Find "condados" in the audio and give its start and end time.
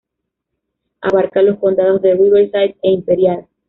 1.59-2.01